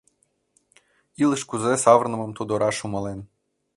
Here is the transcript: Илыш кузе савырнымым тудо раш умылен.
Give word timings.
Илыш 1.23 1.41
кузе 1.49 1.73
савырнымым 1.83 2.31
тудо 2.37 2.51
раш 2.61 2.77
умылен. 2.85 3.19